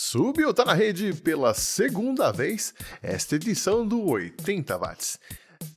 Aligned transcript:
Subiu, 0.00 0.54
tá 0.54 0.64
na 0.64 0.74
rede 0.74 1.12
pela 1.12 1.52
segunda 1.52 2.30
vez 2.30 2.72
esta 3.02 3.34
edição 3.34 3.84
do 3.84 4.06
80 4.06 4.78
watts. 4.78 5.18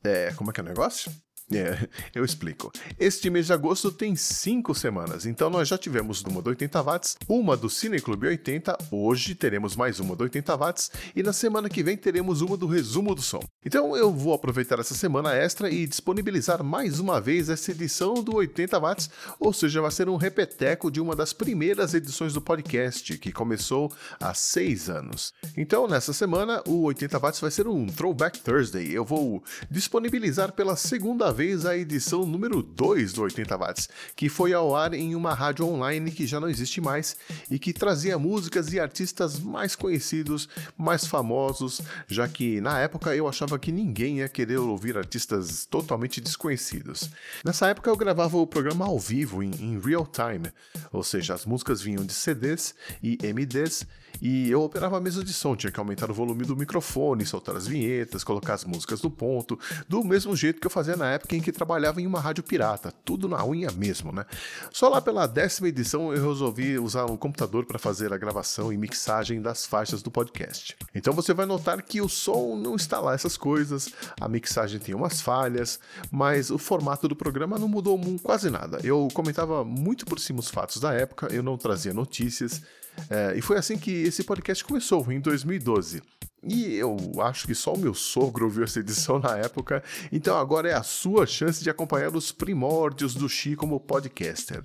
É, 0.03 0.31
como 0.35 0.51
é 0.51 0.53
que 0.53 0.59
é 0.59 0.63
o 0.63 0.67
negócio? 0.67 1.11
É, 1.53 1.87
eu 2.15 2.23
explico. 2.23 2.71
Este 2.97 3.29
mês 3.29 3.47
de 3.47 3.53
agosto 3.53 3.91
tem 3.91 4.15
cinco 4.15 4.73
semanas, 4.73 5.25
então 5.25 5.49
nós 5.49 5.67
já 5.67 5.77
tivemos 5.77 6.21
uma 6.21 6.41
do 6.41 6.49
80 6.49 6.81
watts, 6.81 7.17
uma 7.27 7.57
do 7.57 7.69
Cine 7.69 7.99
Clube 7.99 8.27
80, 8.27 8.77
hoje 8.89 9.35
teremos 9.35 9.75
mais 9.75 9.99
uma 9.99 10.15
do 10.15 10.23
80 10.23 10.55
watts 10.55 10.91
e 11.15 11.21
na 11.21 11.33
semana 11.33 11.69
que 11.69 11.83
vem 11.83 11.97
teremos 11.97 12.41
uma 12.41 12.55
do 12.55 12.67
resumo 12.67 13.13
do 13.13 13.21
som. 13.21 13.41
Então 13.65 13.95
eu 13.97 14.11
vou 14.13 14.33
aproveitar 14.33 14.79
essa 14.79 14.93
semana 14.93 15.33
extra 15.33 15.69
e 15.69 15.85
disponibilizar 15.85 16.63
mais 16.63 16.99
uma 16.99 17.19
vez 17.19 17.49
essa 17.49 17.71
edição 17.71 18.15
do 18.15 18.35
80 18.35 18.79
watts, 18.79 19.09
ou 19.39 19.51
seja, 19.51 19.81
vai 19.81 19.91
ser 19.91 20.07
um 20.07 20.15
repeteco 20.15 20.89
de 20.89 21.01
uma 21.01 21.15
das 21.15 21.33
primeiras 21.33 21.93
edições 21.93 22.33
do 22.33 22.41
podcast 22.41 23.17
que 23.17 23.31
começou 23.31 23.91
há 24.19 24.33
seis 24.33 24.89
anos. 24.89 25.33
Então 25.57 25.87
nessa 25.87 26.13
semana 26.13 26.63
o 26.65 26.83
80 26.83 27.19
watts 27.19 27.41
vai 27.41 27.51
ser 27.51 27.67
um 27.67 27.87
Throwback 27.87 28.39
Thursday. 28.39 28.91
Eu 28.91 29.03
vou 29.03 29.43
disponibilizar 29.69 30.53
pela 30.53 30.75
segunda 30.75 31.31
vez 31.31 31.40
vez 31.41 31.65
a 31.65 31.75
edição 31.75 32.23
número 32.23 32.61
2 32.61 33.13
do 33.13 33.23
80 33.23 33.57
Watts, 33.57 33.89
que 34.15 34.29
foi 34.29 34.53
ao 34.53 34.75
ar 34.75 34.93
em 34.93 35.15
uma 35.15 35.33
rádio 35.33 35.65
online 35.65 36.11
que 36.11 36.27
já 36.27 36.39
não 36.39 36.47
existe 36.47 36.79
mais 36.79 37.17
e 37.49 37.57
que 37.57 37.73
trazia 37.73 38.19
músicas 38.19 38.71
e 38.71 38.79
artistas 38.79 39.39
mais 39.39 39.75
conhecidos, 39.75 40.47
mais 40.77 41.07
famosos, 41.07 41.81
já 42.07 42.27
que 42.27 42.61
na 42.61 42.77
época 42.77 43.15
eu 43.15 43.27
achava 43.27 43.57
que 43.57 43.71
ninguém 43.71 44.19
ia 44.19 44.29
querer 44.29 44.59
ouvir 44.59 44.99
artistas 44.99 45.65
totalmente 45.65 46.21
desconhecidos. 46.21 47.09
Nessa 47.43 47.69
época 47.69 47.89
eu 47.89 47.97
gravava 47.97 48.37
o 48.37 48.45
programa 48.45 48.85
ao 48.85 48.99
vivo, 48.99 49.41
em, 49.41 49.49
em 49.59 49.79
real 49.79 50.05
time, 50.05 50.51
ou 50.93 51.03
seja, 51.03 51.33
as 51.33 51.43
músicas 51.43 51.81
vinham 51.81 52.05
de 52.05 52.13
CDs 52.13 52.75
e 53.01 53.17
MDs 53.33 53.87
e 54.21 54.49
eu 54.51 54.61
operava 54.61 54.97
a 54.97 55.01
mesa 55.01 55.23
de 55.23 55.33
som, 55.33 55.55
tinha 55.55 55.71
que 55.71 55.79
aumentar 55.79 56.11
o 56.11 56.13
volume 56.13 56.45
do 56.45 56.55
microfone, 56.55 57.25
soltar 57.25 57.55
as 57.55 57.67
vinhetas, 57.67 58.23
colocar 58.23 58.53
as 58.53 58.63
músicas 58.63 59.01
no 59.01 59.09
ponto, 59.09 59.59
do 59.89 60.03
mesmo 60.03 60.35
jeito 60.35 60.61
que 60.61 60.67
eu 60.67 60.71
fazia 60.71 60.95
na 60.95 61.11
época 61.11 61.35
em 61.35 61.41
que 61.41 61.51
trabalhava 61.51 61.99
em 61.99 62.05
uma 62.05 62.19
rádio 62.19 62.43
pirata, 62.43 62.93
tudo 63.03 63.27
na 63.27 63.43
unha 63.43 63.71
mesmo, 63.71 64.11
né? 64.11 64.25
Só 64.71 64.87
lá 64.89 65.01
pela 65.01 65.25
décima 65.25 65.67
edição 65.67 66.13
eu 66.13 66.29
resolvi 66.29 66.77
usar 66.77 67.05
um 67.05 67.17
computador 67.17 67.65
para 67.65 67.79
fazer 67.79 68.13
a 68.13 68.17
gravação 68.17 68.71
e 68.71 68.77
mixagem 68.77 69.41
das 69.41 69.65
faixas 69.65 70.03
do 70.03 70.11
podcast. 70.11 70.77
Então 70.93 71.13
você 71.13 71.33
vai 71.33 71.45
notar 71.45 71.81
que 71.81 72.01
o 72.01 72.07
som 72.07 72.55
não 72.55 72.75
está 72.75 72.99
lá 72.99 73.13
essas 73.13 73.35
coisas, 73.35 73.91
a 74.19 74.27
mixagem 74.27 74.79
tem 74.79 74.93
umas 74.93 75.21
falhas, 75.21 75.79
mas 76.11 76.51
o 76.51 76.57
formato 76.57 77.07
do 77.07 77.15
programa 77.15 77.57
não 77.57 77.67
mudou 77.67 77.99
quase 78.21 78.49
nada. 78.49 78.79
Eu 78.83 79.07
comentava 79.13 79.63
muito 79.63 80.05
por 80.05 80.19
cima 80.19 80.39
os 80.39 80.49
fatos 80.49 80.79
da 80.79 80.93
época, 80.93 81.27
eu 81.33 81.41
não 81.41 81.57
trazia 81.57 81.93
notícias, 81.93 82.61
é, 83.09 83.37
e 83.37 83.41
foi 83.41 83.57
assim 83.57 83.77
que 83.77 83.91
esse 83.91 84.23
podcast 84.23 84.63
começou, 84.63 85.11
em 85.11 85.19
2012. 85.19 86.01
E 86.43 86.73
eu 86.75 86.97
acho 87.21 87.45
que 87.45 87.53
só 87.53 87.73
o 87.73 87.77
meu 87.77 87.93
sogro 87.93 88.45
ouviu 88.45 88.63
essa 88.63 88.79
edição 88.79 89.19
na 89.19 89.37
época, 89.37 89.83
então 90.11 90.37
agora 90.37 90.69
é 90.69 90.73
a 90.73 90.83
sua 90.83 91.27
chance 91.27 91.63
de 91.63 91.69
acompanhar 91.69 92.15
os 92.15 92.31
primórdios 92.31 93.13
do 93.13 93.29
Xi 93.29 93.55
como 93.55 93.79
podcaster. 93.79 94.63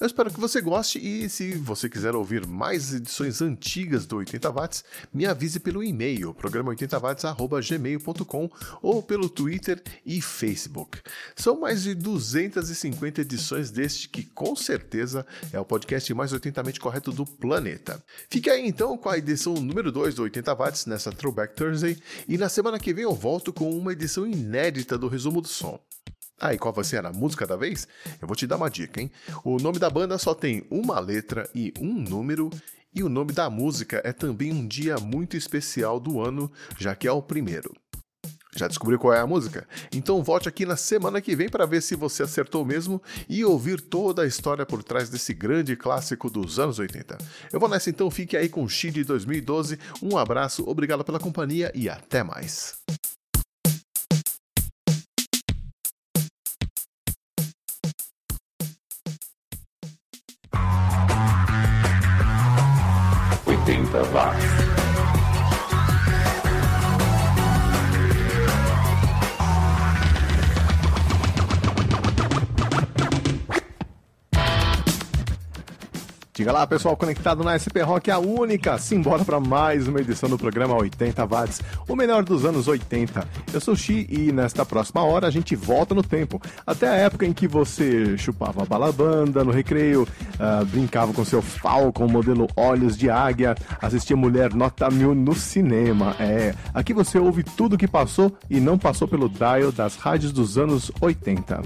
Eu 0.00 0.06
espero 0.06 0.30
que 0.30 0.40
você 0.40 0.60
goste 0.60 0.98
e 0.98 1.28
se 1.28 1.52
você 1.52 1.88
quiser 1.88 2.14
ouvir 2.14 2.46
mais 2.46 2.94
edições 2.94 3.42
antigas 3.42 4.06
do 4.06 4.16
80 4.16 4.50
watts, 4.50 4.84
me 5.12 5.26
avise 5.26 5.60
pelo 5.60 5.84
e-mail 5.84 6.34
programa80watts@gmail.com 6.34 8.50
ou 8.80 9.02
pelo 9.02 9.28
Twitter 9.28 9.82
e 10.04 10.20
Facebook. 10.20 11.00
São 11.36 11.60
mais 11.60 11.82
de 11.82 11.94
250 11.94 13.20
edições 13.20 13.70
deste 13.70 14.08
que 14.08 14.24
com 14.24 14.56
certeza 14.56 15.24
é 15.52 15.60
o 15.60 15.64
podcast 15.64 16.12
mais 16.14 16.32
80mente 16.32 16.80
correto 16.80 17.12
do 17.12 17.24
planeta. 17.24 18.02
Fique 18.28 18.50
aí 18.50 18.66
então 18.66 18.96
com 18.96 19.08
a 19.08 19.18
edição 19.18 19.54
número 19.54 19.92
2 19.92 20.16
do 20.16 20.22
80 20.22 20.54
watts 20.54 20.86
nessa 20.86 21.12
Throwback 21.12 21.54
Thursday 21.54 21.96
e 22.26 22.38
na 22.38 22.48
semana 22.48 22.78
que 22.78 22.94
vem 22.94 23.04
eu 23.04 23.14
volto 23.14 23.52
com 23.52 23.70
uma 23.70 23.92
edição 23.92 24.26
inédita 24.26 24.98
do 24.98 25.08
resumo 25.08 25.40
do 25.40 25.48
som. 25.48 25.78
Ah, 26.40 26.52
e 26.52 26.58
qual 26.58 26.74
vai 26.74 26.84
ser 26.84 27.04
a 27.04 27.12
música 27.12 27.46
da 27.46 27.56
vez? 27.56 27.86
Eu 28.20 28.26
vou 28.26 28.36
te 28.36 28.46
dar 28.46 28.56
uma 28.56 28.68
dica, 28.68 29.00
hein? 29.00 29.10
O 29.44 29.58
nome 29.58 29.78
da 29.78 29.88
banda 29.88 30.18
só 30.18 30.34
tem 30.34 30.66
uma 30.70 30.98
letra 30.98 31.48
e 31.54 31.72
um 31.80 31.94
número, 31.94 32.50
e 32.94 33.02
o 33.02 33.08
nome 33.08 33.32
da 33.32 33.48
música 33.48 34.00
é 34.04 34.12
também 34.12 34.52
um 34.52 34.66
dia 34.66 34.96
muito 34.98 35.36
especial 35.36 35.98
do 35.98 36.20
ano, 36.20 36.50
já 36.78 36.94
que 36.94 37.06
é 37.06 37.12
o 37.12 37.22
primeiro. 37.22 37.72
Já 38.54 38.68
descobriu 38.68 38.98
qual 38.98 39.14
é 39.14 39.20
a 39.20 39.26
música? 39.26 39.66
Então 39.90 40.22
volte 40.22 40.46
aqui 40.46 40.66
na 40.66 40.76
semana 40.76 41.22
que 41.22 41.34
vem 41.34 41.48
para 41.48 41.64
ver 41.64 41.80
se 41.80 41.96
você 41.96 42.22
acertou 42.22 42.66
mesmo 42.66 43.00
e 43.26 43.42
ouvir 43.44 43.80
toda 43.80 44.22
a 44.22 44.26
história 44.26 44.66
por 44.66 44.84
trás 44.84 45.08
desse 45.08 45.32
grande 45.32 45.74
clássico 45.74 46.28
dos 46.28 46.58
anos 46.58 46.78
80. 46.78 47.16
Eu 47.50 47.58
vou 47.58 47.68
nessa 47.68 47.88
então, 47.88 48.10
fique 48.10 48.36
aí 48.36 48.50
com 48.50 48.64
o 48.64 48.68
de 48.68 49.04
2012. 49.04 49.78
Um 50.02 50.18
abraço, 50.18 50.68
obrigado 50.68 51.02
pela 51.02 51.18
companhia 51.18 51.72
e 51.74 51.88
até 51.88 52.22
mais. 52.22 52.74
80 63.94 64.14
watts. 64.14 64.71
Diga 76.42 76.50
lá, 76.50 76.66
pessoal, 76.66 76.96
conectado 76.96 77.44
na 77.44 77.54
SP 77.54 77.86
Rock, 77.86 78.10
a 78.10 78.18
única. 78.18 78.76
Simbora 78.76 79.24
para 79.24 79.38
mais 79.38 79.86
uma 79.86 80.00
edição 80.00 80.28
do 80.28 80.36
programa 80.36 80.74
80 80.74 81.24
Watts, 81.24 81.60
o 81.86 81.94
melhor 81.94 82.24
dos 82.24 82.44
anos 82.44 82.66
80. 82.66 83.24
Eu 83.52 83.60
sou 83.60 83.76
Xi 83.76 84.08
e 84.10 84.32
nesta 84.32 84.66
próxima 84.66 85.04
hora 85.04 85.28
a 85.28 85.30
gente 85.30 85.54
volta 85.54 85.94
no 85.94 86.02
tempo, 86.02 86.42
até 86.66 86.88
a 86.88 86.94
época 86.94 87.24
em 87.24 87.32
que 87.32 87.46
você 87.46 88.18
chupava 88.18 88.64
balabanda 88.64 89.44
no 89.44 89.52
recreio, 89.52 90.02
uh, 90.02 90.64
brincava 90.66 91.12
com 91.12 91.24
seu 91.24 91.40
Falcon 91.40 92.08
modelo 92.08 92.48
Olhos 92.56 92.96
de 92.96 93.08
Águia, 93.08 93.54
assistia 93.80 94.16
Mulher 94.16 94.52
Nota 94.52 94.90
Mil 94.90 95.14
no 95.14 95.36
cinema. 95.36 96.16
É, 96.18 96.56
aqui 96.74 96.92
você 96.92 97.20
ouve 97.20 97.44
tudo 97.44 97.78
que 97.78 97.86
passou 97.86 98.36
e 98.50 98.58
não 98.58 98.76
passou 98.76 99.06
pelo 99.06 99.28
dial 99.28 99.70
das 99.70 99.94
rádios 99.94 100.32
dos 100.32 100.58
anos 100.58 100.90
80. 101.00 101.62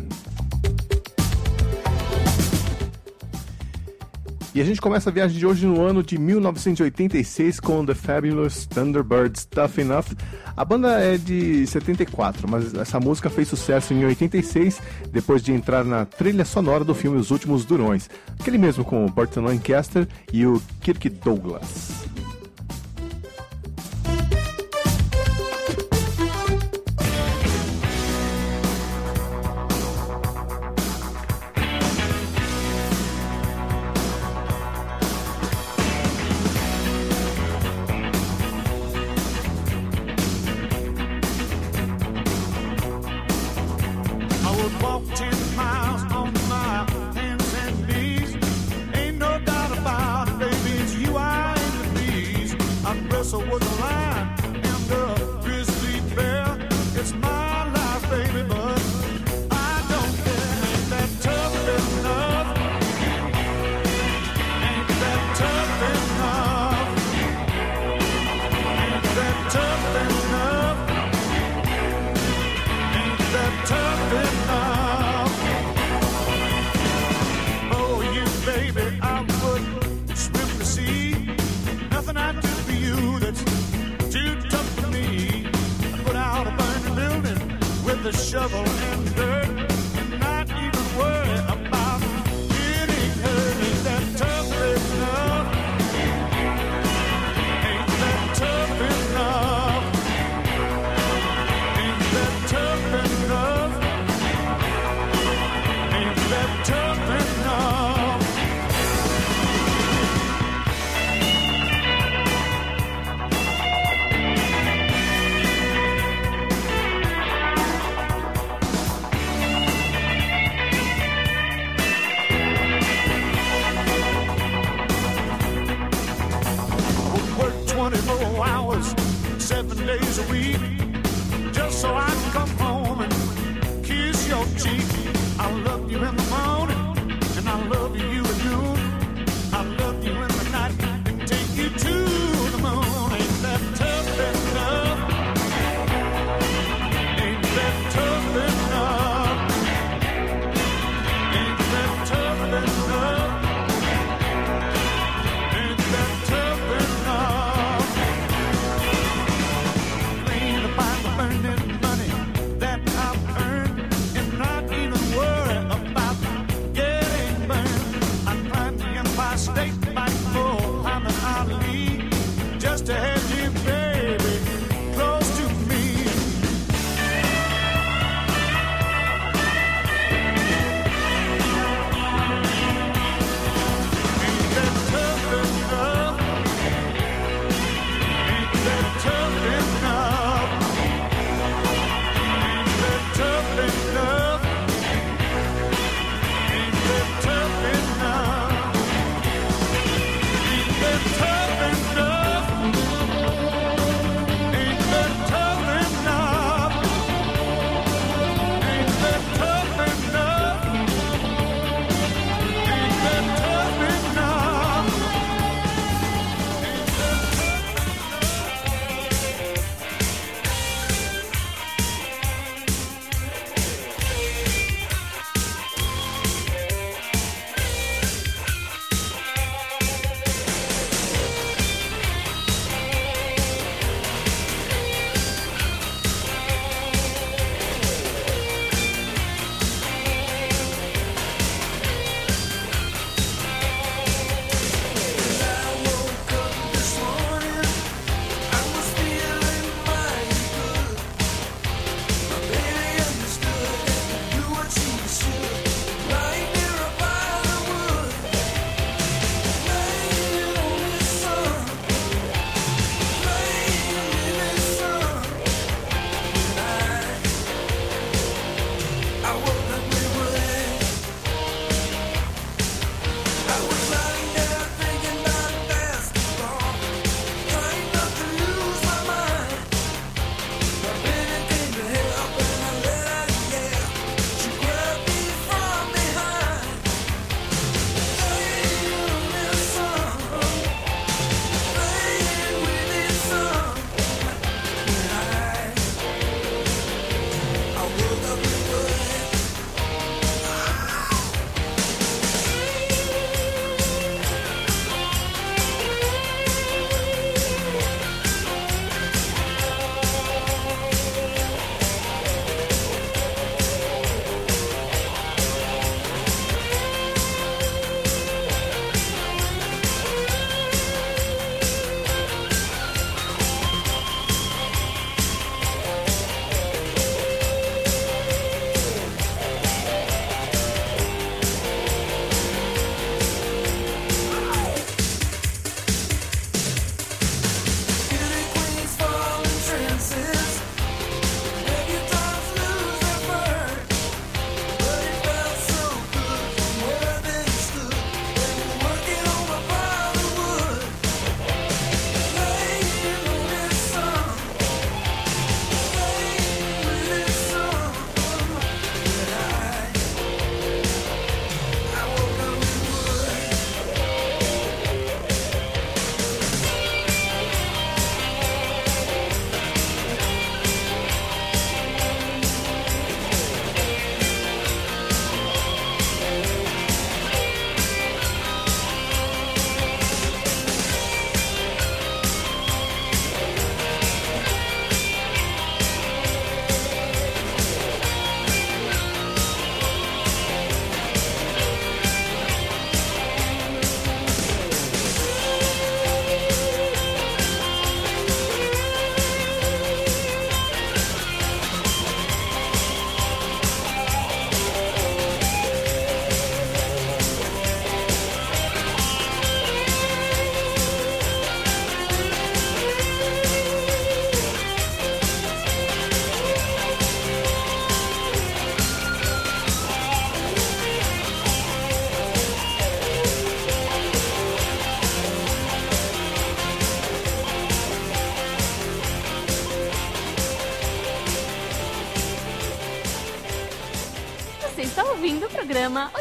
E 4.56 4.60
a 4.62 4.64
gente 4.64 4.80
começa 4.80 5.10
a 5.10 5.12
viagem 5.12 5.36
de 5.38 5.44
hoje 5.44 5.66
no 5.66 5.84
ano 5.84 6.02
de 6.02 6.16
1986 6.16 7.60
com 7.60 7.84
The 7.84 7.92
Fabulous 7.92 8.64
Thunderbirds 8.64 9.44
Tough 9.44 9.76
Enough. 9.76 10.16
A 10.56 10.64
banda 10.64 10.98
é 10.98 11.18
de 11.18 11.66
74, 11.66 12.48
mas 12.48 12.72
essa 12.72 12.98
música 12.98 13.28
fez 13.28 13.48
sucesso 13.48 13.92
em 13.92 14.02
86, 14.02 14.80
depois 15.12 15.42
de 15.42 15.52
entrar 15.52 15.84
na 15.84 16.06
trilha 16.06 16.46
sonora 16.46 16.84
do 16.84 16.94
filme 16.94 17.18
Os 17.18 17.30
Últimos 17.30 17.66
Durões, 17.66 18.08
aquele 18.40 18.56
mesmo 18.56 18.82
com 18.82 19.04
Burton 19.04 19.42
Lancaster 19.42 20.08
e 20.32 20.46
o 20.46 20.58
Kirk 20.80 21.06
Douglas. 21.10 22.05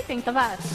70, 0.06 0.32
vá. 0.32 0.75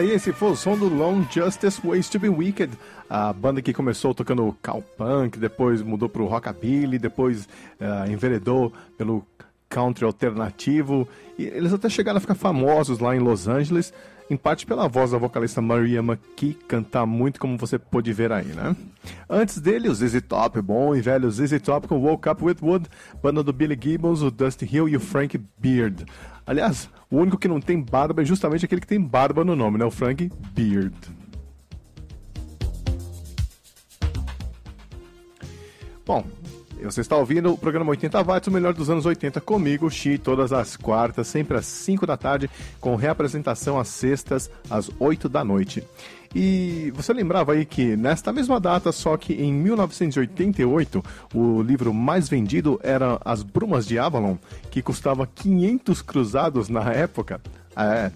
Aí 0.00 0.12
esse 0.12 0.32
foi 0.32 0.52
o 0.52 0.56
som 0.56 0.78
do 0.78 0.88
Long 0.88 1.26
Justice 1.30 1.78
Ways 1.86 2.08
to 2.08 2.18
Be 2.18 2.30
Wicked, 2.30 2.72
a 3.06 3.34
banda 3.34 3.60
que 3.60 3.70
começou 3.70 4.14
tocando 4.14 4.56
cowpunk, 4.62 5.38
depois 5.38 5.82
mudou 5.82 6.08
pro 6.08 6.24
rockabilly, 6.24 6.98
depois 6.98 7.46
ah, 7.78 8.06
enveredou 8.08 8.72
pelo 8.96 9.22
country 9.68 10.06
alternativo, 10.06 11.06
e 11.38 11.44
eles 11.44 11.70
até 11.74 11.90
chegaram 11.90 12.16
a 12.16 12.20
ficar 12.20 12.34
famosos 12.34 12.98
lá 12.98 13.14
em 13.14 13.18
Los 13.18 13.46
Angeles, 13.46 13.92
em 14.30 14.38
parte 14.38 14.64
pela 14.64 14.88
voz 14.88 15.10
da 15.10 15.18
vocalista 15.18 15.60
Maria 15.60 15.98
McKee, 15.98 16.54
cantar 16.66 17.04
muito 17.04 17.38
como 17.38 17.58
você 17.58 17.78
pôde 17.78 18.10
ver 18.10 18.32
aí, 18.32 18.46
né? 18.46 18.74
Antes 19.28 19.58
dele, 19.60 19.90
o 19.90 19.94
ZZ 19.94 20.22
Top, 20.26 20.62
bom 20.62 20.96
e 20.96 21.02
velho 21.02 21.30
ZZ 21.30 21.60
Top 21.60 21.86
com 21.86 21.96
Woke 21.96 22.26
Up 22.26 22.42
With 22.42 22.56
Wood, 22.62 22.86
banda 23.22 23.42
do 23.42 23.52
Billy 23.52 23.78
Gibbons, 23.78 24.22
o 24.22 24.30
Dusty 24.30 24.64
Hill 24.64 24.88
e 24.88 24.96
o 24.96 25.00
Frank 25.00 25.38
Beard. 25.58 26.06
Aliás, 26.50 26.90
o 27.08 27.16
único 27.16 27.38
que 27.38 27.46
não 27.46 27.60
tem 27.60 27.80
barba 27.80 28.22
é 28.22 28.24
justamente 28.24 28.64
aquele 28.64 28.80
que 28.80 28.86
tem 28.88 29.00
barba 29.00 29.44
no 29.44 29.54
nome, 29.54 29.78
né? 29.78 29.84
O 29.84 29.90
Frank 29.90 30.28
Beard. 30.52 30.92
Bom, 36.04 36.24
você 36.82 37.02
está 37.02 37.16
ouvindo 37.16 37.52
o 37.52 37.56
programa 37.56 37.90
80 37.90 38.20
Watts, 38.24 38.48
o 38.48 38.50
melhor 38.50 38.74
dos 38.74 38.90
anos 38.90 39.06
80, 39.06 39.40
comigo, 39.40 39.88
Xi, 39.88 40.18
todas 40.18 40.52
as 40.52 40.76
quartas, 40.76 41.28
sempre 41.28 41.56
às 41.56 41.66
5 41.66 42.04
da 42.04 42.16
tarde, 42.16 42.50
com 42.80 42.96
reapresentação 42.96 43.78
às 43.78 43.86
sextas, 43.86 44.50
às 44.68 44.90
8 44.98 45.28
da 45.28 45.44
noite. 45.44 45.84
E 46.34 46.92
você 46.94 47.12
lembrava 47.12 47.52
aí 47.52 47.64
que 47.64 47.96
nesta 47.96 48.32
mesma 48.32 48.60
data, 48.60 48.92
só 48.92 49.16
que 49.16 49.34
em 49.34 49.52
1988, 49.52 51.02
o 51.34 51.60
livro 51.60 51.92
mais 51.92 52.28
vendido 52.28 52.78
era 52.82 53.20
As 53.24 53.42
Brumas 53.42 53.86
de 53.86 53.98
Avalon, 53.98 54.36
que 54.70 54.80
custava 54.80 55.26
500 55.26 56.02
cruzados 56.02 56.68
na 56.68 56.92
época. 56.92 57.40
É, 57.76 58.12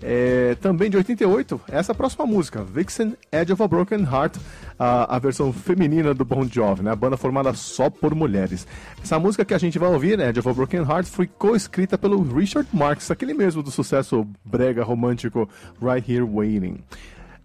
é, 0.00 0.56
também 0.60 0.88
de 0.88 0.96
88, 0.96 1.60
essa 1.68 1.92
próxima 1.92 2.24
música, 2.24 2.62
Vixen 2.62 3.16
Edge 3.32 3.52
of 3.52 3.60
a 3.60 3.66
Broken 3.66 4.02
Heart, 4.02 4.36
a, 4.78 5.16
a 5.16 5.18
versão 5.18 5.52
feminina 5.52 6.14
do 6.14 6.24
Bon 6.24 6.46
Jovi, 6.46 6.82
né? 6.82 6.92
a 6.92 6.96
banda 6.96 7.16
formada 7.16 7.52
só 7.54 7.90
por 7.90 8.14
mulheres. 8.14 8.66
Essa 9.02 9.18
música 9.18 9.44
que 9.44 9.54
a 9.54 9.58
gente 9.58 9.78
vai 9.78 9.90
ouvir, 9.90 10.20
Edge 10.20 10.38
of 10.38 10.48
a 10.48 10.52
Broken 10.52 10.82
Heart, 10.82 11.06
foi 11.06 11.26
co-escrita 11.26 11.98
pelo 11.98 12.22
Richard 12.22 12.68
Marx, 12.72 13.10
aquele 13.10 13.34
mesmo 13.34 13.62
do 13.62 13.72
sucesso 13.72 14.24
brega 14.44 14.84
romântico 14.84 15.48
Right 15.82 16.10
Here 16.10 16.22
Waiting. 16.22 16.78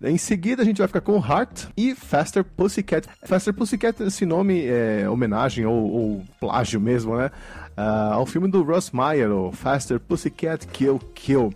Em 0.04 0.18
seguida, 0.18 0.62
a 0.62 0.66
gente 0.66 0.80
vai 0.80 0.88
ficar 0.88 1.00
com 1.00 1.16
Heart 1.16 1.70
e 1.78 1.96
Faster 1.96 2.44
Pussycat. 2.44 3.08
Faster 3.26 3.54
Pussycat, 3.54 4.04
esse 4.04 4.26
nome 4.26 4.66
é 4.66 5.10
homenagem 5.10 5.66
ou, 5.66 5.90
ou 5.90 6.26
plágio 6.42 6.82
mesmo, 6.82 7.16
né? 7.16 7.32
Ah, 7.78 8.12
ao 8.16 8.26
filme 8.26 8.50
do 8.50 8.64
Russ 8.64 8.92
Meyer, 8.92 9.32
o 9.32 9.54
Faster 9.54 10.02
Pussycat 10.02 10.68
Kill 10.68 11.00
Kill. 11.16 11.54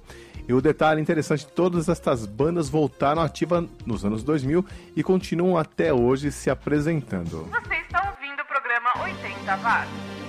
E 0.47 0.53
o 0.53 0.61
detalhe 0.61 1.01
interessante, 1.01 1.45
todas 1.45 1.89
estas 1.89 2.25
bandas 2.25 2.69
voltaram 2.69 3.21
ativa 3.21 3.67
nos 3.85 4.05
anos 4.05 4.23
2000 4.23 4.65
e 4.95 5.03
continuam 5.03 5.57
até 5.57 5.93
hoje 5.93 6.31
se 6.31 6.49
apresentando. 6.49 7.49
Você 7.51 7.75
está 7.75 8.09
ouvindo 8.09 8.41
o 8.41 8.45
programa 8.45 9.03
80 9.03 9.57
Watts. 9.57 10.26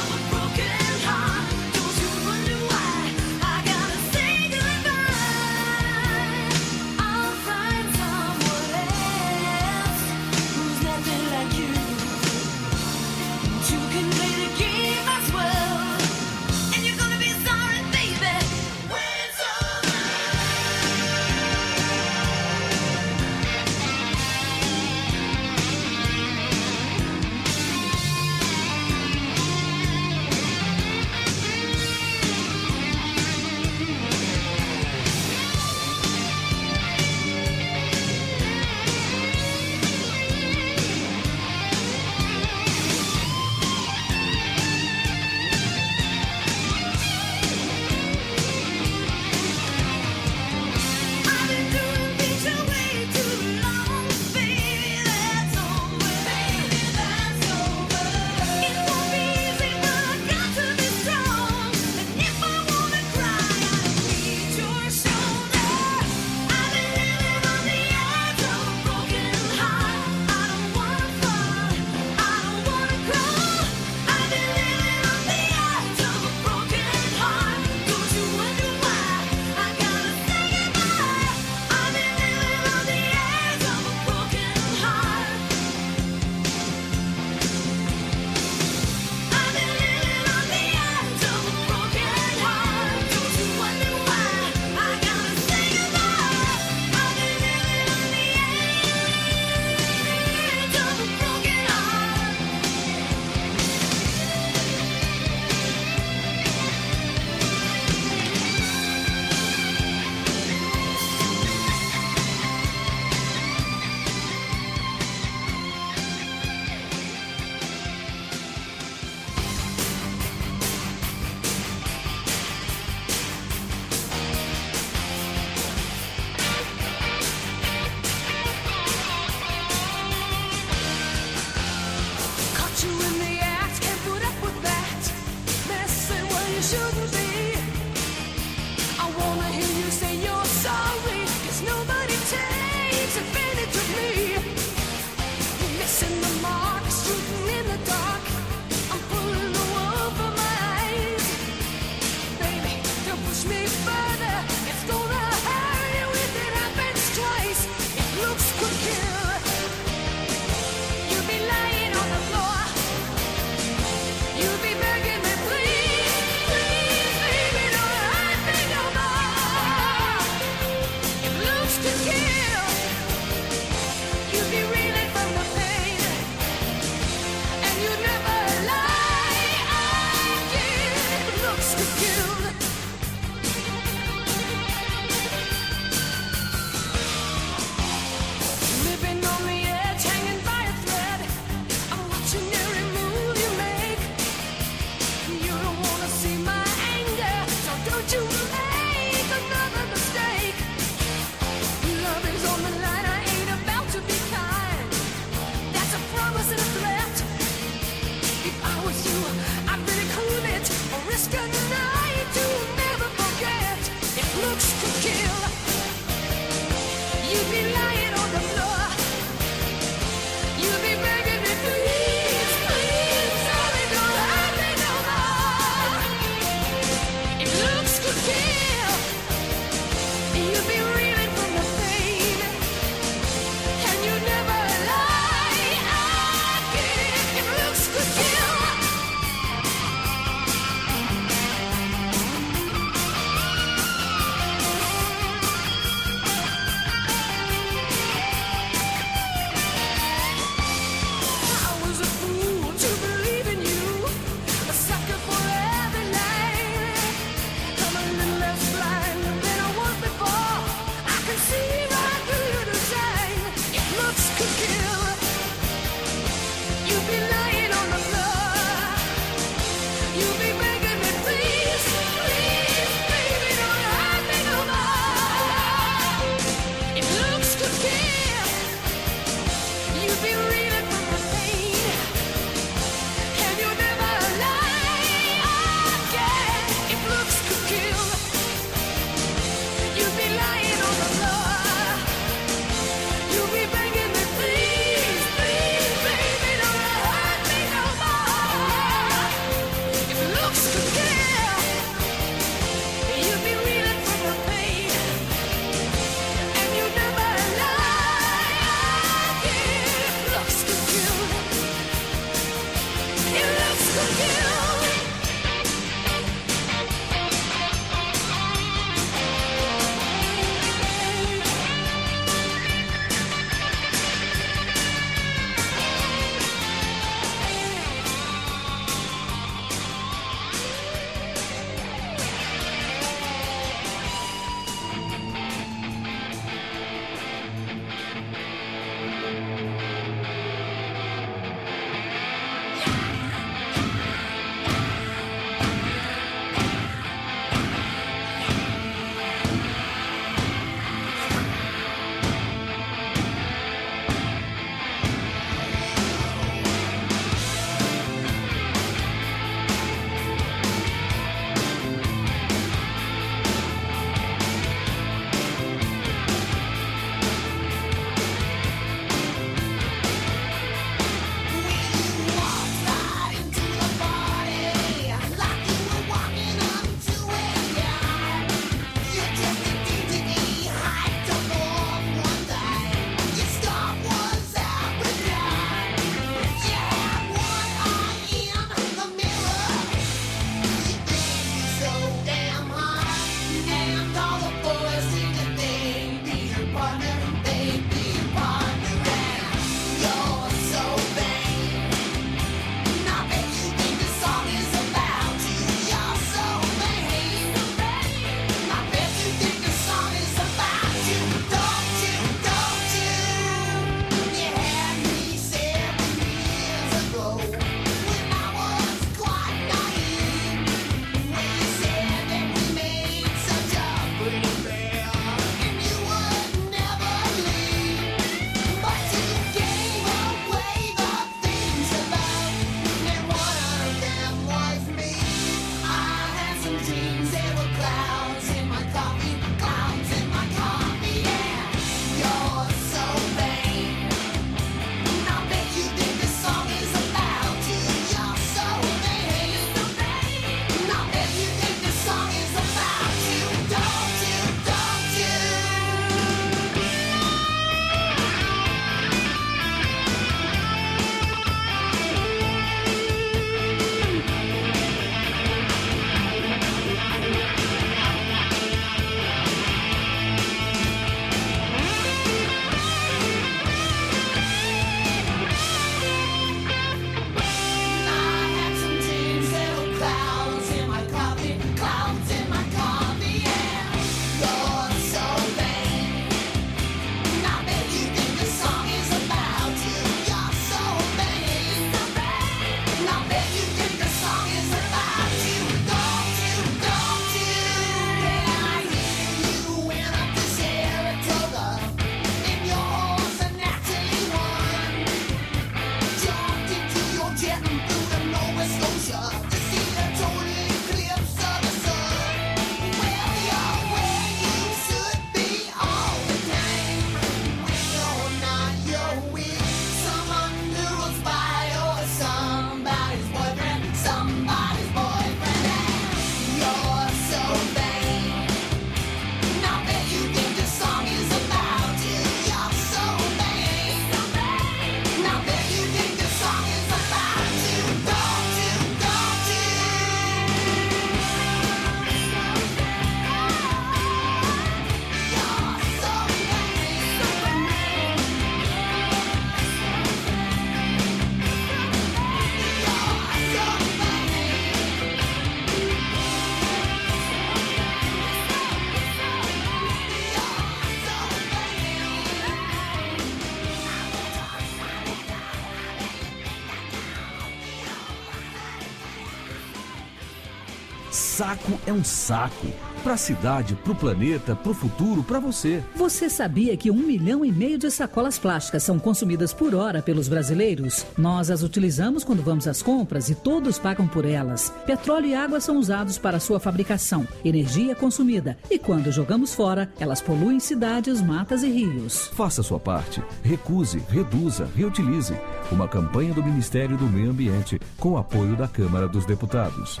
Saco 571.56 571.80
é 571.86 571.92
um 571.92 572.04
saco. 572.04 572.66
Pra 573.02 573.16
cidade, 573.16 573.76
pro 573.76 573.94
planeta, 573.94 574.56
pro 574.56 574.74
futuro, 574.74 575.22
pra 575.22 575.38
você. 575.38 575.82
Você 575.94 576.28
sabia 576.28 576.76
que 576.76 576.90
um 576.90 577.06
milhão 577.06 577.44
e 577.44 577.52
meio 577.52 577.78
de 577.78 577.88
sacolas 577.90 578.36
plásticas 578.36 578.82
são 578.82 578.98
consumidas 578.98 579.54
por 579.54 579.74
hora 579.74 580.02
pelos 580.02 580.28
brasileiros? 580.28 581.06
Nós 581.16 581.50
as 581.50 581.62
utilizamos 581.62 582.24
quando 582.24 582.42
vamos 582.42 582.66
às 582.66 582.82
compras 582.82 583.30
e 583.30 583.34
todos 583.34 583.78
pagam 583.78 584.08
por 584.08 584.24
elas. 584.24 584.72
Petróleo 584.84 585.28
e 585.28 585.34
água 585.34 585.60
são 585.60 585.78
usados 585.78 586.18
para 586.18 586.40
sua 586.40 586.58
fabricação, 586.58 587.26
energia 587.44 587.92
é 587.92 587.94
consumida 587.94 588.58
e 588.70 588.78
quando 588.78 589.12
jogamos 589.12 589.54
fora, 589.54 589.88
elas 590.00 590.20
poluem 590.20 590.58
cidades, 590.58 591.22
matas 591.22 591.62
e 591.62 591.70
rios. 591.70 592.28
Faça 592.34 592.62
sua 592.62 592.80
parte. 592.80 593.22
Recuse, 593.42 594.02
reduza, 594.08 594.68
reutilize. 594.74 595.34
Uma 595.70 595.86
campanha 595.86 596.34
do 596.34 596.42
Ministério 596.42 596.96
do 596.96 597.06
Meio 597.06 597.30
Ambiente 597.30 597.80
com 597.98 598.12
o 598.12 598.18
apoio 598.18 598.56
da 598.56 598.66
Câmara 598.66 599.06
dos 599.06 599.24
Deputados. 599.24 600.00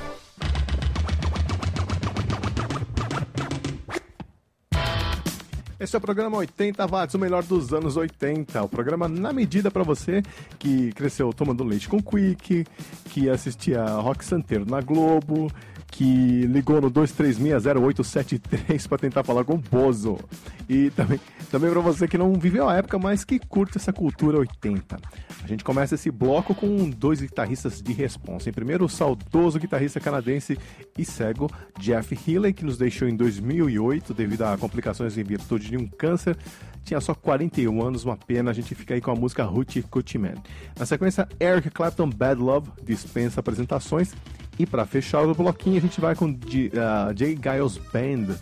Esse 5.78 5.94
é 5.94 5.98
o 5.98 6.00
programa 6.00 6.38
80 6.38 6.86
Watts, 6.86 7.14
o 7.14 7.18
melhor 7.18 7.42
dos 7.42 7.74
anos 7.74 7.98
80. 7.98 8.62
O 8.62 8.68
programa 8.68 9.06
na 9.08 9.30
medida 9.30 9.70
para 9.70 9.82
você 9.82 10.22
que 10.58 10.90
cresceu 10.92 11.34
tomando 11.34 11.62
leite 11.62 11.86
com 11.86 12.02
Quick, 12.02 12.64
que 13.10 13.28
assistia 13.28 13.84
Rock 13.84 14.24
Santeiro 14.24 14.64
na 14.64 14.80
Globo, 14.80 15.52
que 15.88 16.46
ligou 16.46 16.80
no 16.80 16.90
2360873 16.90 18.88
para 18.88 18.98
tentar 18.98 19.22
falar 19.22 19.44
com 19.44 19.54
o 19.54 19.58
Bozo. 19.58 20.18
E 20.66 20.88
também, 20.90 21.20
também 21.46 21.70
para 21.70 21.80
você 21.80 22.06
que 22.06 22.18
não 22.18 22.32
viveu 22.34 22.68
a 22.68 22.76
época, 22.76 22.98
mas 22.98 23.24
que 23.24 23.38
curte 23.38 23.78
essa 23.78 23.92
cultura 23.92 24.38
80. 24.38 24.96
A 25.42 25.46
gente 25.46 25.64
começa 25.64 25.94
esse 25.94 26.10
bloco 26.10 26.54
com 26.54 26.90
dois 26.90 27.20
guitarristas 27.20 27.80
de 27.80 27.92
responsa. 27.92 28.48
Em 28.48 28.52
primeiro, 28.52 28.84
o 28.84 28.88
saudoso 28.88 29.58
guitarrista 29.58 30.00
canadense 30.00 30.58
e 30.96 31.04
cego 31.04 31.50
Jeff 31.78 32.18
Healey, 32.26 32.52
que 32.52 32.64
nos 32.64 32.76
deixou 32.76 33.08
em 33.08 33.16
2008 33.16 34.12
devido 34.12 34.42
a 34.42 34.56
complicações 34.56 35.16
em 35.16 35.22
virtude 35.22 35.68
de 35.68 35.76
um 35.76 35.86
câncer. 35.86 36.36
Tinha 36.84 37.00
só 37.00 37.14
41 37.14 37.82
anos, 37.82 38.04
uma 38.04 38.16
pena. 38.16 38.50
A 38.50 38.54
gente 38.54 38.74
fica 38.74 38.94
aí 38.94 39.00
com 39.00 39.10
a 39.10 39.14
música 39.14 39.44
Hoochie 39.44 39.82
Coochie 39.82 40.18
Man. 40.18 40.34
Na 40.78 40.86
sequência, 40.86 41.28
Eric 41.40 41.70
Clapton 41.70 42.08
Bad 42.08 42.40
Love 42.40 42.70
dispensa 42.84 43.40
apresentações. 43.40 44.14
E 44.58 44.64
para 44.64 44.86
fechar 44.86 45.22
o 45.22 45.34
bloquinho, 45.34 45.76
a 45.76 45.80
gente 45.80 46.00
vai 46.00 46.14
com 46.14 46.28
G, 46.28 46.70
uh, 46.72 47.14
Giles 47.16 47.78
Band, 47.92 48.36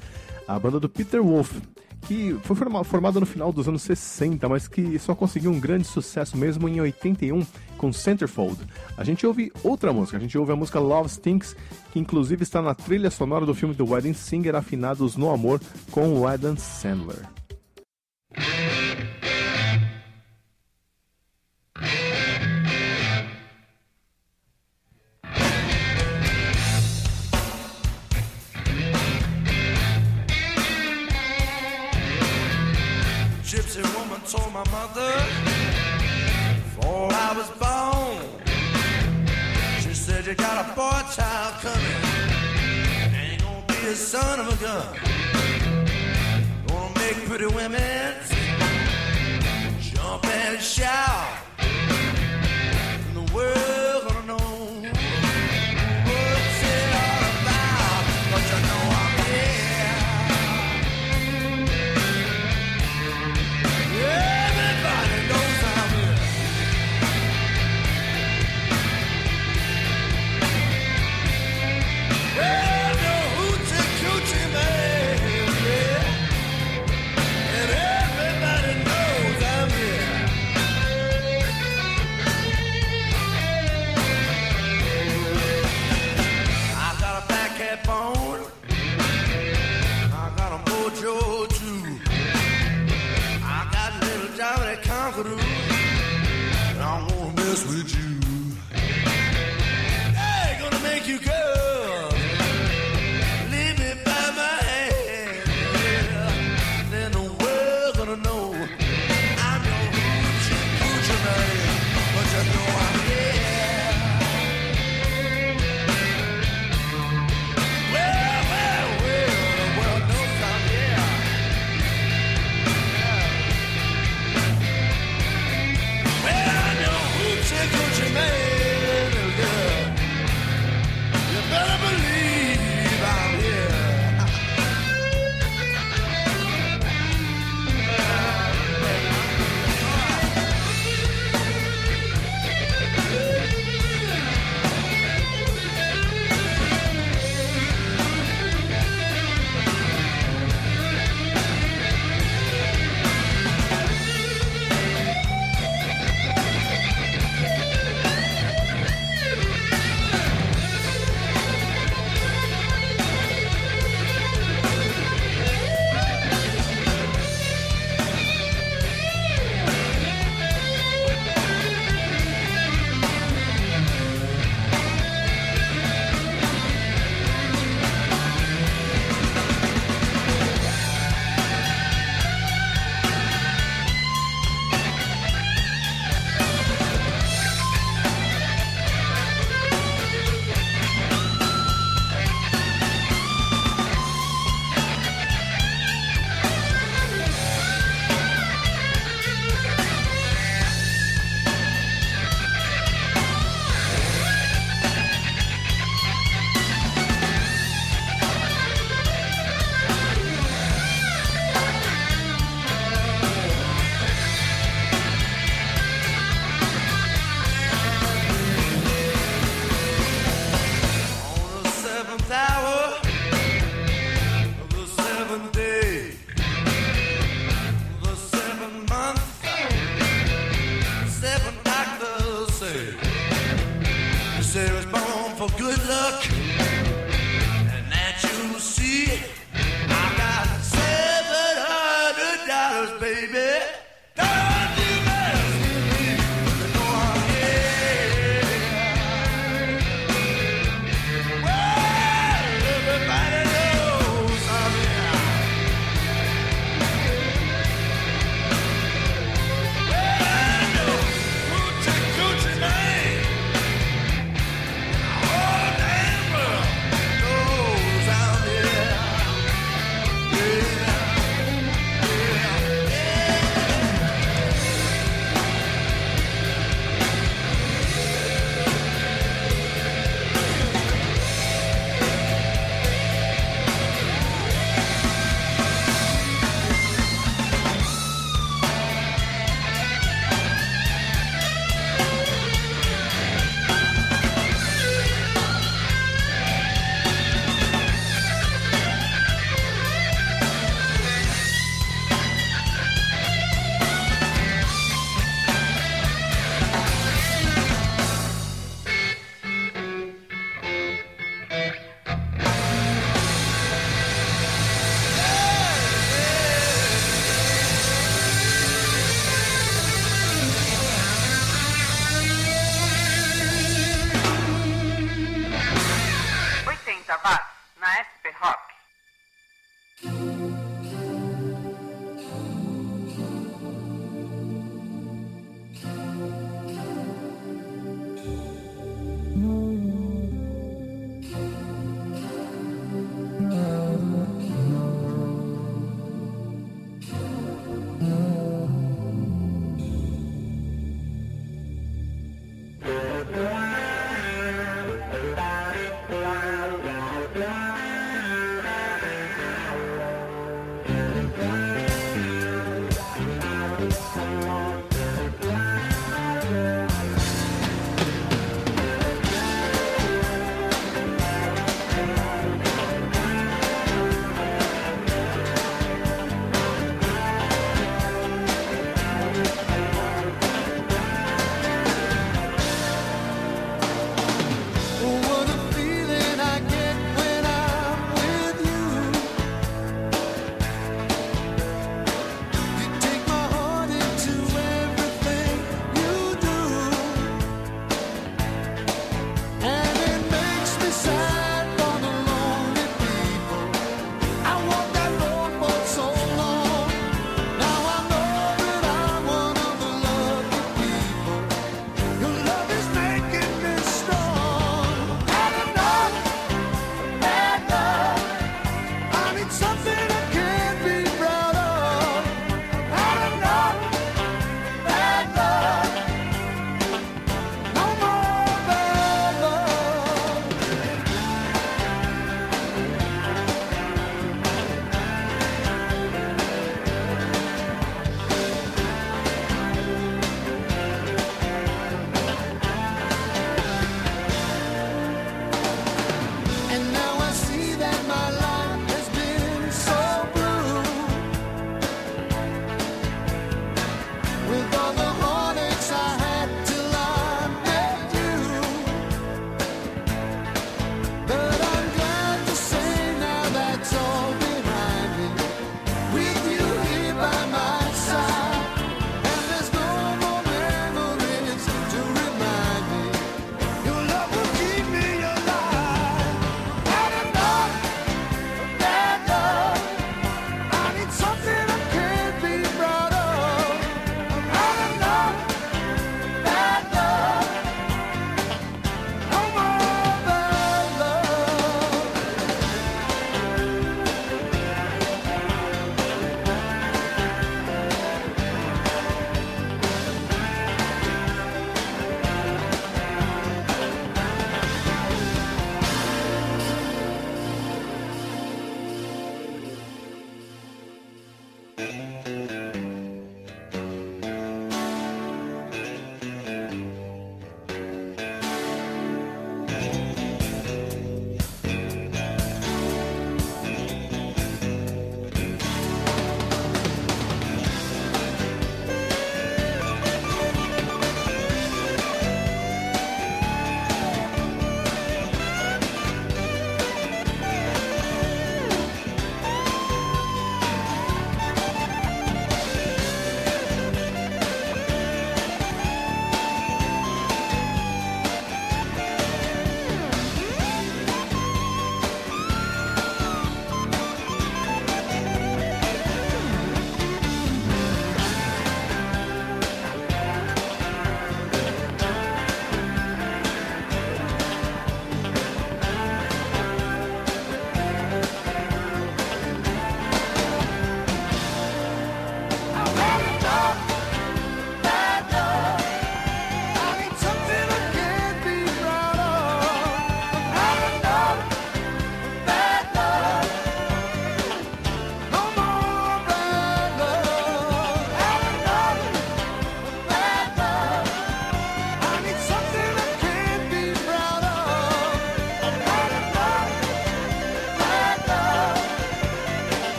a 0.47 0.59
banda 0.59 0.79
do 0.79 0.89
Peter 0.89 1.23
Wolf, 1.23 1.57
que 2.07 2.37
foi 2.43 2.55
forma- 2.57 2.85
formada 2.85 3.19
no 3.21 3.27
final 3.27 3.53
dos 3.53 3.67
anos 3.69 3.83
60, 3.83 4.49
mas 4.49 4.69
que 4.69 4.99
só 4.99 5.15
conseguiu 5.15 5.51
um 5.51 5.59
grande 5.61 5.87
sucesso 5.87 6.37
mesmo 6.37 6.69
em 6.69 6.81
81 6.81 7.45
com 7.79 7.93
Centerfold. 7.93 8.59
A 8.97 9.05
gente 9.05 9.27
ouve 9.27 9.53
outra 9.63 9.93
música, 9.93 10.17
a 10.17 10.21
gente 10.21 10.37
ouve 10.39 10.53
a 10.53 10.57
música 10.57 10.79
Love 10.79 11.09
Stinks, 11.09 11.57
que 11.93 11.99
inclusive 11.99 12.43
está 12.43 12.63
na 12.63 12.75
trilha 12.75 13.11
sonora 13.11 13.45
do 13.47 13.55
filme 13.55 13.75
The 13.75 13.83
Wedding 13.83 14.15
Singer 14.15 14.55
Afinados 14.55 15.17
no 15.17 15.31
Amor 15.31 15.61
com 15.91 16.15
o 16.15 16.25
Sandler. 16.59 17.23
You 40.35 40.39
got 40.39 40.69
a 40.69 40.75
boy 40.75 41.13
child 41.15 41.55
coming. 41.61 43.15
Ain't 43.15 43.41
gonna 43.41 43.65
be 43.69 43.87
a 43.87 43.95
son 43.95 44.41
of 44.41 44.49
a 44.49 44.65
gun. 44.65 44.99
Gonna 46.67 46.99
make 46.99 47.25
pretty 47.29 47.47
women 47.47 48.15
jump 49.81 50.27
and 50.27 50.61
shout. 50.61 51.44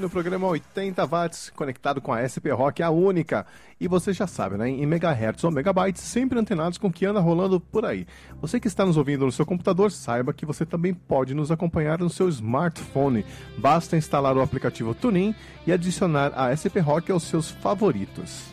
Ouvindo 0.00 0.06
o 0.06 0.10
programa 0.10 0.46
80 0.46 1.06
watts 1.06 1.50
conectado 1.54 2.00
com 2.00 2.12
a 2.12 2.26
SP 2.26 2.48
Rock, 2.50 2.82
a 2.82 2.88
única. 2.88 3.44
E 3.78 3.86
você 3.86 4.12
já 4.12 4.26
sabe, 4.26 4.56
né? 4.56 4.68
Em 4.68 4.86
megahertz 4.86 5.44
ou 5.44 5.50
megabytes, 5.50 6.02
sempre 6.02 6.38
antenados 6.38 6.78
com 6.78 6.88
o 6.88 6.92
que 6.92 7.04
anda 7.04 7.20
rolando 7.20 7.60
por 7.60 7.84
aí. 7.84 8.06
Você 8.40 8.58
que 8.58 8.66
está 8.66 8.86
nos 8.86 8.96
ouvindo 8.96 9.26
no 9.26 9.32
seu 9.32 9.44
computador, 9.44 9.90
saiba 9.90 10.32
que 10.32 10.46
você 10.46 10.64
também 10.64 10.94
pode 10.94 11.34
nos 11.34 11.50
acompanhar 11.50 11.98
no 11.98 12.08
seu 12.08 12.28
smartphone. 12.30 13.26
Basta 13.58 13.96
instalar 13.96 14.36
o 14.36 14.40
aplicativo 14.40 14.94
TuneIn 14.94 15.34
e 15.66 15.72
adicionar 15.72 16.32
a 16.34 16.54
SP 16.56 16.80
Rock 16.80 17.12
aos 17.12 17.24
seus 17.24 17.50
favoritos. 17.50 18.44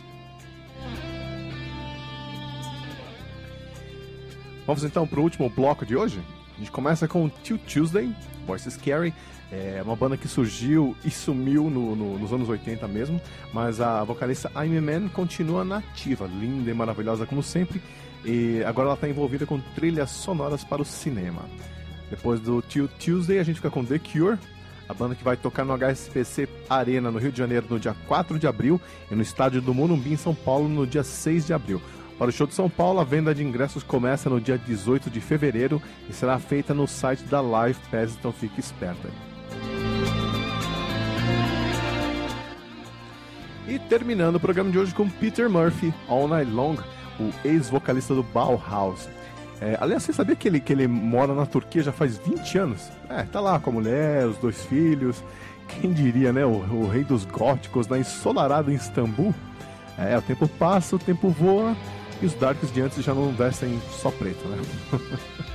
Vamos 4.66 4.84
então 4.84 5.06
para 5.06 5.18
o 5.18 5.22
último 5.22 5.48
bloco 5.48 5.86
de 5.86 5.96
hoje? 5.96 6.22
A 6.58 6.60
gente 6.60 6.72
começa 6.72 7.06
com 7.06 7.28
Till 7.28 7.56
Tuesday, 7.58 8.12
Voice 8.46 8.68
Scary. 8.70 9.14
É 9.50 9.80
uma 9.82 9.96
banda 9.96 10.16
que 10.16 10.28
surgiu 10.28 10.94
e 11.04 11.10
sumiu 11.10 11.70
no- 11.70 11.96
no- 11.96 12.18
nos 12.18 12.32
anos 12.32 12.48
80 12.50 12.86
mesmo, 12.86 13.18
mas 13.52 13.80
a 13.80 14.04
vocalista 14.04 14.50
Amy 14.54 14.78
Mann 14.80 15.08
continua 15.08 15.64
nativa, 15.64 16.26
linda 16.26 16.70
e 16.70 16.74
maravilhosa 16.74 17.24
como 17.24 17.42
sempre, 17.42 17.80
e 18.24 18.62
agora 18.66 18.88
ela 18.88 18.94
está 18.94 19.08
envolvida 19.08 19.46
com 19.46 19.58
trilhas 19.74 20.10
sonoras 20.10 20.64
para 20.64 20.82
o 20.82 20.84
cinema. 20.84 21.40
Depois 22.10 22.40
do 22.40 22.60
Till 22.60 22.88
Tuesday, 22.98 23.38
a 23.38 23.42
gente 23.42 23.56
fica 23.56 23.70
com 23.70 23.82
The 23.82 23.98
Cure, 24.00 24.36
a 24.86 24.92
banda 24.92 25.14
que 25.14 25.24
vai 25.24 25.36
tocar 25.36 25.64
no 25.64 25.72
HSBC 25.72 26.46
Arena 26.68 27.10
no 27.10 27.18
Rio 27.18 27.32
de 27.32 27.38
Janeiro 27.38 27.66
no 27.70 27.78
dia 27.80 27.94
4 28.06 28.38
de 28.38 28.46
abril 28.46 28.78
e 29.10 29.14
no 29.14 29.22
estádio 29.22 29.62
do 29.62 29.72
Morumbi 29.72 30.12
em 30.12 30.16
São 30.16 30.34
Paulo 30.34 30.68
no 30.68 30.86
dia 30.86 31.02
6 31.04 31.46
de 31.46 31.54
abril. 31.54 31.80
Para 32.18 32.30
o 32.30 32.32
show 32.32 32.48
de 32.48 32.54
São 32.54 32.68
Paulo, 32.68 32.98
a 32.98 33.04
venda 33.04 33.32
de 33.32 33.44
ingressos 33.44 33.84
começa 33.84 34.28
no 34.28 34.40
dia 34.40 34.58
18 34.58 35.08
de 35.08 35.20
fevereiro 35.20 35.80
e 36.10 36.12
será 36.12 36.36
feita 36.40 36.74
no 36.74 36.84
site 36.88 37.22
da 37.22 37.40
Live 37.40 37.78
Pass, 37.92 38.16
então 38.18 38.32
fique 38.32 38.58
esperto 38.58 39.06
aí. 39.06 39.12
E 43.68 43.78
terminando 43.78 44.34
o 44.34 44.40
programa 44.40 44.68
de 44.68 44.78
hoje 44.78 44.92
com 44.92 45.08
Peter 45.08 45.48
Murphy, 45.48 45.94
All 46.08 46.26
Night 46.26 46.50
Long, 46.50 46.74
o 47.20 47.30
ex-vocalista 47.44 48.16
do 48.16 48.24
Bauhaus. 48.24 49.08
É, 49.60 49.78
aliás, 49.80 50.02
você 50.02 50.12
sabia 50.12 50.34
que 50.34 50.48
ele, 50.48 50.58
que 50.58 50.72
ele 50.72 50.88
mora 50.88 51.32
na 51.34 51.46
Turquia 51.46 51.84
já 51.84 51.92
faz 51.92 52.18
20 52.18 52.58
anos? 52.58 52.90
É, 53.08 53.22
tá 53.22 53.38
lá 53.38 53.60
com 53.60 53.70
a 53.70 53.72
mulher, 53.74 54.26
os 54.26 54.38
dois 54.38 54.64
filhos. 54.64 55.22
Quem 55.68 55.92
diria, 55.92 56.32
né? 56.32 56.44
O, 56.44 56.50
o 56.50 56.88
rei 56.88 57.04
dos 57.04 57.24
góticos 57.24 57.86
na 57.86 57.98
ensolarada 57.98 58.72
Istambul. 58.72 59.32
É, 59.96 60.16
o 60.16 60.22
tempo 60.22 60.48
passa, 60.48 60.96
o 60.96 60.98
tempo 60.98 61.28
voa 61.28 61.76
e 62.20 62.26
os 62.26 62.34
darks 62.34 62.72
de 62.72 62.80
antes 62.80 63.02
já 63.04 63.14
não 63.14 63.30
vestem 63.32 63.80
só 63.90 64.10
preto, 64.10 64.46
né? 64.48 64.58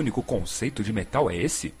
único 0.00 0.22
conceito 0.22 0.82
de 0.82 0.92
metal 0.92 1.30
é 1.30 1.36
esse? 1.36 1.72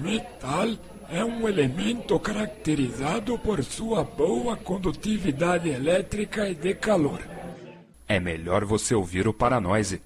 Metal 0.00 0.68
é 1.10 1.24
um 1.24 1.48
elemento 1.48 2.18
caracterizado 2.18 3.36
por 3.38 3.62
sua 3.64 4.04
boa 4.04 4.56
condutividade 4.56 5.68
elétrica 5.68 6.48
e 6.48 6.54
de 6.54 6.74
calor. 6.74 7.20
É 8.08 8.18
melhor 8.18 8.64
você 8.64 8.94
ouvir 8.94 9.26
o 9.26 9.34
Paranoise. 9.34 10.00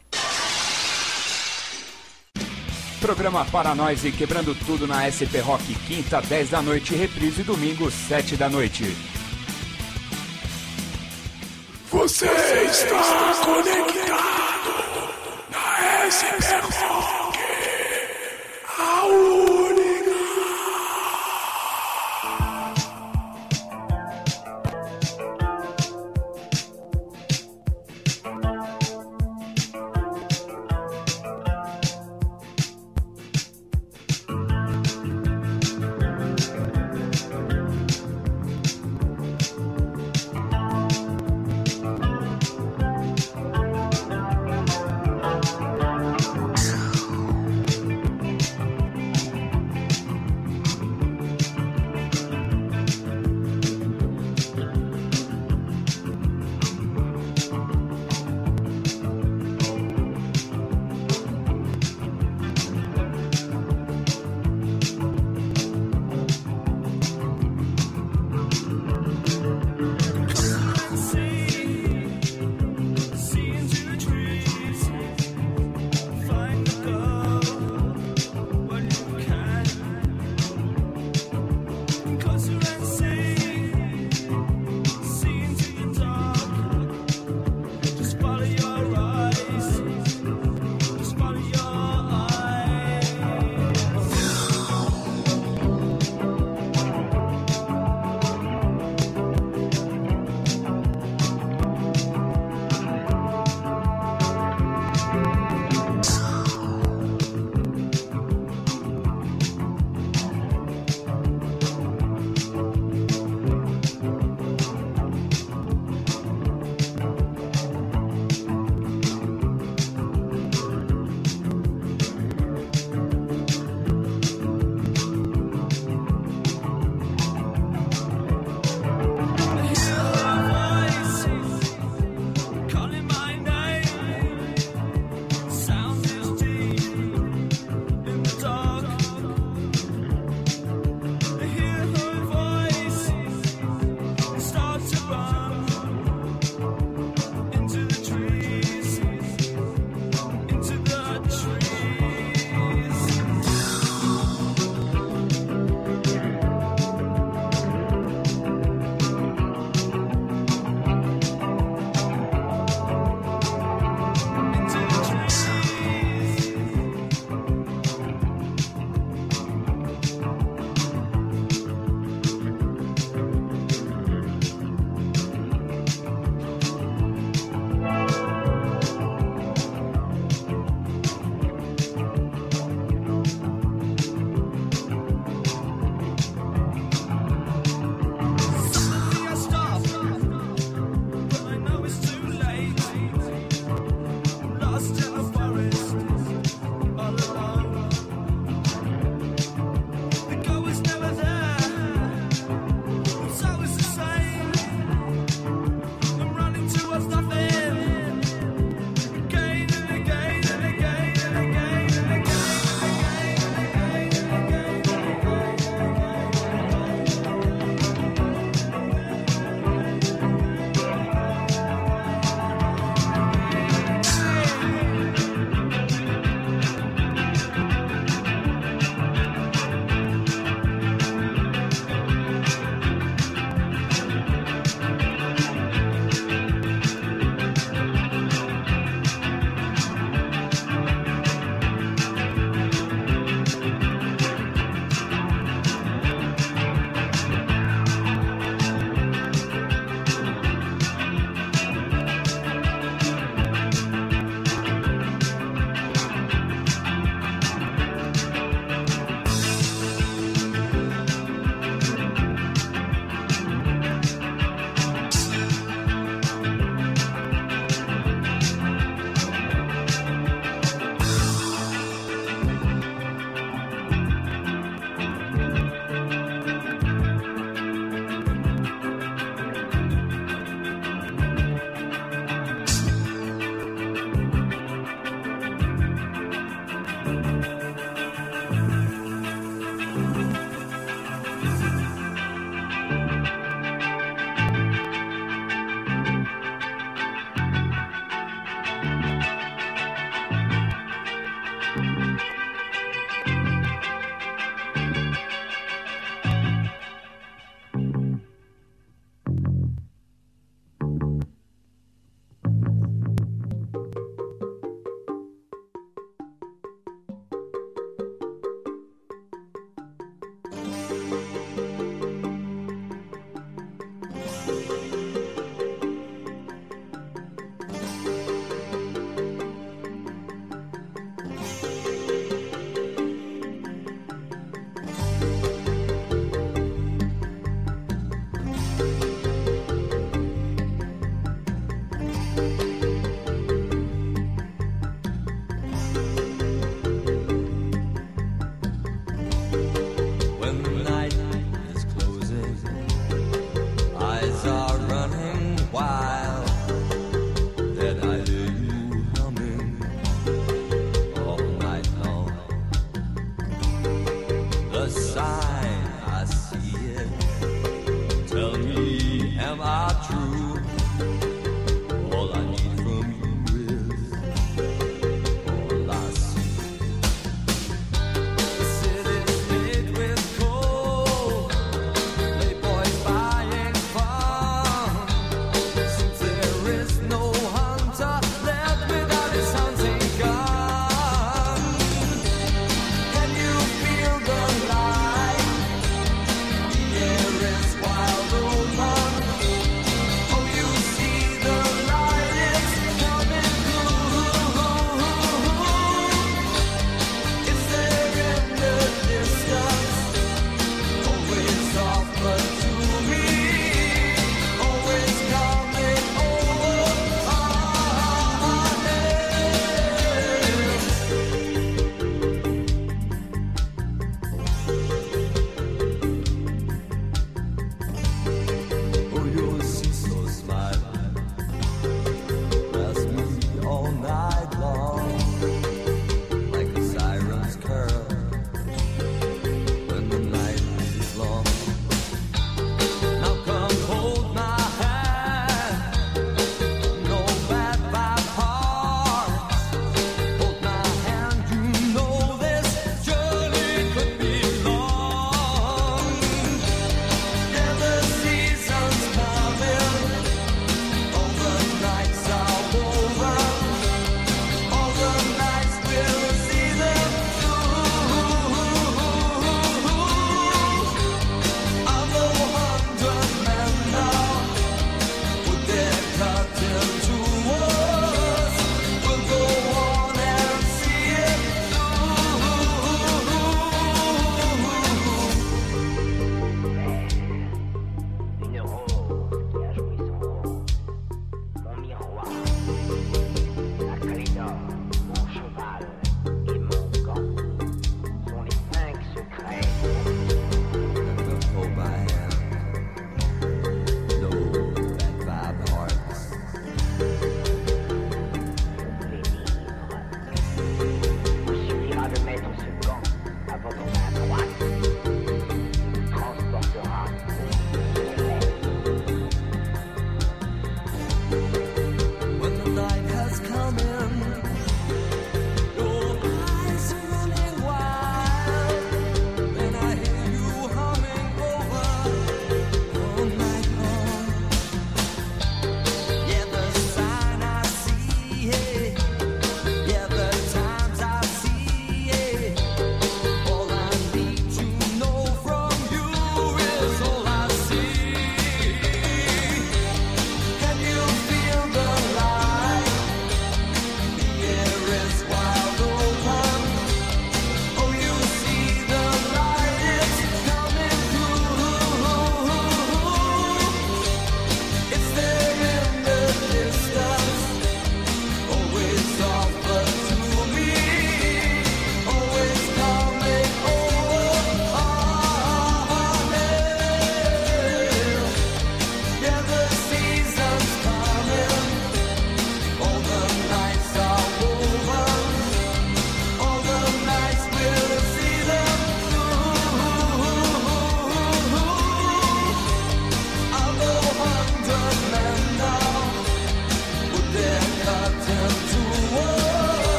Programa 3.00 3.44
Paranoise 3.44 4.10
quebrando 4.12 4.54
tudo 4.54 4.86
na 4.86 5.04
SP 5.12 5.36
Rock, 5.44 5.74
quinta, 5.86 6.22
10 6.22 6.50
da 6.50 6.62
noite, 6.62 6.94
reprise 6.94 7.42
domingo, 7.42 7.90
7 7.90 8.36
da 8.36 8.48
noite. 8.48 8.84
Você 11.90 12.26
está 12.26 13.34
conectado 13.44 14.33
na 16.22 16.38
SP 16.38 17.23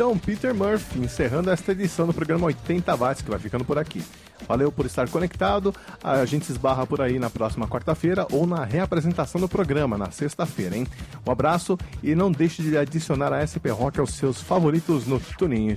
então 0.00 0.16
Peter 0.16 0.54
Murphy 0.54 0.98
encerrando 0.98 1.50
esta 1.50 1.72
edição 1.72 2.06
do 2.06 2.14
programa 2.14 2.46
80 2.46 2.96
watts 2.96 3.20
que 3.20 3.28
vai 3.28 3.38
ficando 3.38 3.66
por 3.66 3.76
aqui. 3.76 4.02
Valeu 4.48 4.72
por 4.72 4.86
estar 4.86 5.06
conectado. 5.10 5.74
A 6.02 6.24
gente 6.24 6.46
se 6.46 6.52
esbarra 6.52 6.86
por 6.86 7.02
aí 7.02 7.18
na 7.18 7.28
próxima 7.28 7.68
quarta-feira 7.68 8.26
ou 8.32 8.46
na 8.46 8.64
reapresentação 8.64 9.38
do 9.38 9.46
programa 9.46 9.98
na 9.98 10.10
sexta-feira, 10.10 10.74
hein? 10.74 10.86
Um 11.26 11.30
abraço 11.30 11.78
e 12.02 12.14
não 12.14 12.32
deixe 12.32 12.62
de 12.62 12.78
adicionar 12.78 13.30
a 13.30 13.44
SP 13.44 13.68
Rock 13.68 14.00
aos 14.00 14.14
seus 14.14 14.40
favoritos 14.40 15.06
no 15.06 15.20
Tuninho. 15.20 15.76